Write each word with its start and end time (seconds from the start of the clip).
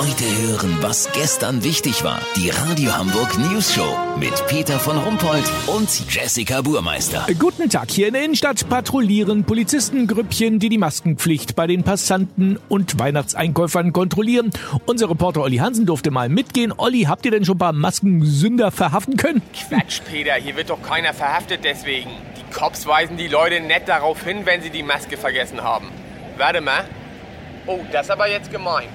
Heute 0.00 0.24
hören, 0.24 0.78
was 0.80 1.12
gestern 1.12 1.62
wichtig 1.62 2.02
war. 2.04 2.22
Die 2.34 2.48
Radio 2.48 2.96
Hamburg 2.96 3.36
News 3.36 3.74
Show 3.74 3.98
mit 4.18 4.32
Peter 4.46 4.78
von 4.78 4.96
Rumpold 4.96 5.44
und 5.66 5.90
Jessica 6.10 6.62
Burmeister. 6.62 7.26
Guten 7.38 7.68
Tag. 7.68 7.90
Hier 7.90 8.06
in 8.06 8.14
der 8.14 8.24
Innenstadt 8.24 8.66
patrouillieren 8.66 9.44
Polizistengrüppchen, 9.44 10.58
die 10.58 10.70
die 10.70 10.78
Maskenpflicht 10.78 11.54
bei 11.54 11.66
den 11.66 11.82
Passanten 11.82 12.58
und 12.70 12.98
Weihnachtseinkäufern 12.98 13.92
kontrollieren. 13.92 14.52
Unser 14.86 15.10
Reporter 15.10 15.42
Olli 15.42 15.58
Hansen 15.58 15.84
durfte 15.84 16.10
mal 16.10 16.30
mitgehen. 16.30 16.72
Olli, 16.74 17.02
habt 17.02 17.26
ihr 17.26 17.30
denn 17.30 17.44
schon 17.44 17.56
ein 17.56 17.58
paar 17.58 17.74
Maskensünder 17.74 18.70
verhaften 18.70 19.18
können? 19.18 19.42
Quatsch, 19.52 20.00
Peter. 20.10 20.32
Hier 20.32 20.56
wird 20.56 20.70
doch 20.70 20.80
keiner 20.80 21.12
verhaftet 21.12 21.60
deswegen. 21.62 22.08
Die 22.38 22.54
Cops 22.54 22.86
weisen 22.86 23.18
die 23.18 23.28
Leute 23.28 23.60
nett 23.60 23.86
darauf 23.86 24.24
hin, 24.24 24.46
wenn 24.46 24.62
sie 24.62 24.70
die 24.70 24.82
Maske 24.82 25.18
vergessen 25.18 25.62
haben. 25.62 25.88
Warte 26.38 26.62
mal. 26.62 26.86
Oh, 27.66 27.80
das 27.92 28.06
ist 28.06 28.10
aber 28.10 28.30
jetzt 28.30 28.50
gemein. 28.50 28.88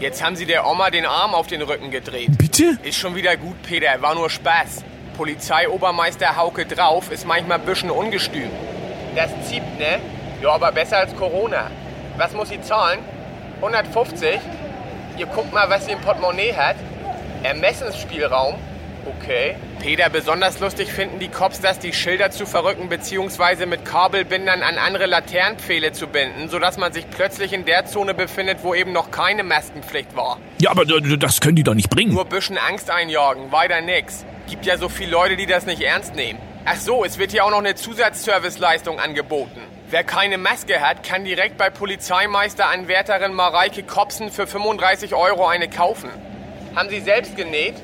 Jetzt 0.00 0.22
haben 0.22 0.36
sie 0.36 0.46
der 0.46 0.64
Oma 0.64 0.90
den 0.90 1.06
Arm 1.06 1.34
auf 1.34 1.48
den 1.48 1.60
Rücken 1.60 1.90
gedreht. 1.90 2.30
Bitte? 2.38 2.78
Ist 2.84 2.98
schon 2.98 3.16
wieder 3.16 3.36
gut, 3.36 3.60
Peter. 3.62 4.00
War 4.00 4.14
nur 4.14 4.30
Spaß. 4.30 4.84
Polizeiobermeister 5.16 6.36
Hauke 6.36 6.66
drauf 6.66 7.10
ist 7.10 7.26
manchmal 7.26 7.58
ein 7.58 7.66
bisschen 7.66 7.90
ungestüm. 7.90 8.48
Das 9.16 9.30
zieht, 9.48 9.64
ne? 9.76 9.98
Ja, 10.40 10.50
aber 10.50 10.70
besser 10.70 10.98
als 10.98 11.16
Corona. 11.16 11.68
Was 12.16 12.32
muss 12.32 12.50
sie 12.50 12.60
zahlen? 12.60 13.00
150? 13.56 14.38
Ihr 15.16 15.26
guckt 15.26 15.52
mal, 15.52 15.68
was 15.68 15.86
sie 15.86 15.92
im 15.92 16.00
Portemonnaie 16.00 16.54
hat. 16.54 16.76
Ermessensspielraum. 17.42 18.54
Okay. 19.16 19.56
Peter, 19.80 20.10
besonders 20.10 20.60
lustig 20.60 20.92
finden 20.92 21.18
die 21.18 21.28
Cops, 21.28 21.60
dass 21.60 21.78
die 21.78 21.92
Schilder 21.92 22.30
zu 22.30 22.46
verrücken 22.46 22.88
bzw. 22.88 23.66
mit 23.66 23.84
Kabelbindern 23.84 24.62
an 24.62 24.76
andere 24.76 25.06
Laternenpfähle 25.06 25.92
zu 25.92 26.08
binden, 26.08 26.48
sodass 26.48 26.76
man 26.76 26.92
sich 26.92 27.08
plötzlich 27.08 27.52
in 27.52 27.64
der 27.64 27.86
Zone 27.86 28.12
befindet, 28.12 28.58
wo 28.62 28.74
eben 28.74 28.92
noch 28.92 29.10
keine 29.10 29.44
Maskenpflicht 29.44 30.14
war. 30.16 30.38
Ja, 30.60 30.70
aber 30.70 30.84
das 30.84 31.40
können 31.40 31.56
die 31.56 31.62
doch 31.62 31.74
nicht 31.74 31.90
bringen. 31.90 32.12
Nur 32.12 32.24
ein 32.24 32.28
bisschen 32.28 32.58
Angst 32.58 32.90
einjagen, 32.90 33.50
weiter 33.52 33.80
nix. 33.80 34.26
Gibt 34.48 34.66
ja 34.66 34.76
so 34.76 34.88
viele 34.88 35.12
Leute, 35.12 35.36
die 35.36 35.46
das 35.46 35.64
nicht 35.64 35.80
ernst 35.82 36.14
nehmen. 36.14 36.38
Ach 36.64 36.76
so, 36.76 37.04
es 37.04 37.18
wird 37.18 37.30
hier 37.30 37.44
auch 37.44 37.50
noch 37.50 37.58
eine 37.58 37.76
Zusatzserviceleistung 37.76 38.98
angeboten. 39.00 39.60
Wer 39.90 40.04
keine 40.04 40.36
Maske 40.36 40.80
hat, 40.80 41.02
kann 41.02 41.24
direkt 41.24 41.56
bei 41.56 41.70
Polizeimeisteranwärterin 41.70 43.32
Mareike 43.32 43.84
Kopsen 43.84 44.30
für 44.30 44.46
35 44.46 45.14
Euro 45.14 45.46
eine 45.46 45.70
kaufen. 45.70 46.10
Haben 46.74 46.90
Sie 46.90 47.00
selbst 47.00 47.36
genäht? 47.36 47.74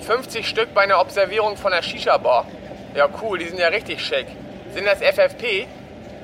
50 0.00 0.48
Stück 0.48 0.74
bei 0.74 0.82
einer 0.82 1.00
Observierung 1.00 1.56
von 1.56 1.72
der 1.72 1.82
Shisha-Bar. 1.82 2.46
Ja, 2.94 3.08
cool, 3.22 3.38
die 3.38 3.46
sind 3.46 3.58
ja 3.58 3.68
richtig 3.68 4.04
schick. 4.04 4.26
Sind 4.74 4.86
das 4.86 5.00
FFP? 5.00 5.66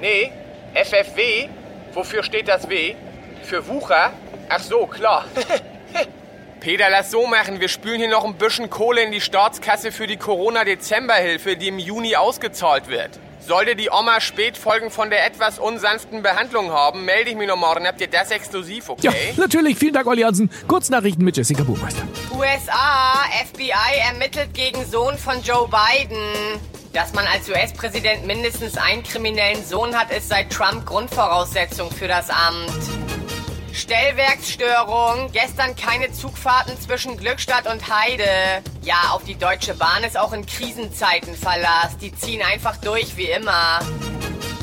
Nee, 0.00 0.32
FFW? 0.74 1.48
Wofür 1.92 2.22
steht 2.22 2.48
das 2.48 2.68
W? 2.68 2.94
Für 3.42 3.66
Wucher? 3.68 4.12
Ach 4.48 4.60
so, 4.60 4.86
klar. 4.86 5.24
Peter, 6.60 6.90
lass 6.90 7.10
so 7.10 7.26
machen. 7.26 7.60
Wir 7.60 7.68
spülen 7.68 7.98
hier 7.98 8.08
noch 8.08 8.24
ein 8.24 8.34
bisschen 8.34 8.68
Kohle 8.68 9.02
in 9.02 9.12
die 9.12 9.20
Staatskasse 9.20 9.92
für 9.92 10.06
die 10.06 10.16
Corona-Dezemberhilfe, 10.16 11.56
die 11.56 11.68
im 11.68 11.78
Juni 11.78 12.16
ausgezahlt 12.16 12.88
wird. 12.88 13.10
Sollte 13.40 13.76
die 13.76 13.88
Oma 13.90 14.20
Spätfolgen 14.20 14.90
von 14.90 15.08
der 15.08 15.24
etwas 15.24 15.58
unsanften 15.58 16.22
Behandlung 16.22 16.70
haben, 16.70 17.04
melde 17.04 17.30
ich 17.30 17.36
mich 17.36 17.48
noch 17.48 17.56
morgen. 17.56 17.86
Habt 17.86 18.00
ihr 18.00 18.08
das 18.08 18.30
exklusiv, 18.30 18.90
okay? 18.90 19.06
Ja, 19.06 19.12
natürlich. 19.36 19.78
Vielen 19.78 19.94
Dank, 19.94 20.06
Olli 20.06 20.22
Hansen. 20.22 20.50
Kurznachrichten 20.66 21.24
mit 21.24 21.36
Jessica 21.36 21.62
Burmeister. 21.62 22.02
USA, 22.36 23.24
FBI 23.46 24.00
ermittelt 24.10 24.52
gegen 24.52 24.84
Sohn 24.84 25.16
von 25.16 25.40
Joe 25.42 25.68
Biden. 25.68 26.60
Dass 26.92 27.14
man 27.14 27.24
als 27.26 27.48
US-Präsident 27.48 28.26
mindestens 28.26 28.76
einen 28.76 29.02
kriminellen 29.02 29.64
Sohn 29.64 29.94
hat, 29.94 30.10
ist 30.10 30.28
seit 30.28 30.50
Trump 30.50 30.84
Grundvoraussetzung 30.84 31.90
für 31.90 32.08
das 32.08 32.28
Amt. 32.28 33.07
Stellwerksstörung. 33.72 35.30
Gestern 35.32 35.76
keine 35.76 36.12
Zugfahrten 36.12 36.78
zwischen 36.80 37.16
Glückstadt 37.16 37.66
und 37.66 37.88
Heide. 37.88 38.28
Ja, 38.82 39.10
auf 39.12 39.24
die 39.24 39.36
Deutsche 39.36 39.74
Bahn 39.74 40.04
ist 40.04 40.18
auch 40.18 40.32
in 40.32 40.46
Krisenzeiten 40.46 41.34
Verlass. 41.34 41.96
Die 42.00 42.14
ziehen 42.14 42.42
einfach 42.42 42.76
durch 42.78 43.16
wie 43.16 43.30
immer. 43.30 43.80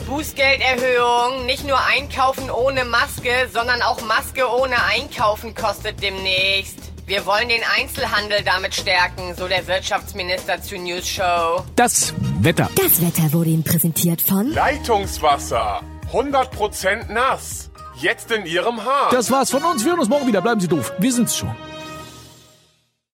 Bußgelderhöhung. 0.08 1.46
Nicht 1.46 1.66
nur 1.66 1.80
einkaufen 1.84 2.52
ohne 2.52 2.86
Maske, 2.86 3.50
sondern 3.52 3.82
auch 3.82 4.02
Maske 4.02 4.48
ohne 4.50 4.84
einkaufen 4.84 5.56
kostet 5.56 6.02
demnächst. 6.02 6.78
Wir 7.08 7.26
wollen 7.28 7.50
den 7.50 7.62
Einzelhandel 7.78 8.44
damit 8.44 8.74
stärken, 8.74 9.36
so 9.36 9.48
der 9.48 9.68
Wirtschaftsminister 9.68 10.62
zur 10.62 10.80
News 10.80 11.08
Show. 11.08 11.64
Das 11.76 12.14
Wetter. 12.40 12.68
Das 12.76 13.00
Wetter 13.00 13.32
wurde 13.32 13.52
Ihnen 13.52 13.64
präsentiert 13.64 14.22
von 14.22 14.52
Leitungswasser. 14.52 15.82
100% 16.12 17.12
nass. 17.12 17.70
Jetzt 17.98 18.30
in 18.32 18.46
Ihrem 18.46 18.84
Haar. 18.84 19.10
Das 19.12 19.32
war's 19.32 19.52
von 19.52 19.64
uns. 19.64 19.84
Wir 19.84 19.92
hören 19.92 20.00
uns 20.00 20.10
morgen 20.10 20.28
wieder. 20.28 20.42
Bleiben 20.42 20.60
Sie 20.60 20.68
doof. 20.68 20.92
Wir 21.00 21.14
sind's 21.14 21.38
schon. 21.38 21.56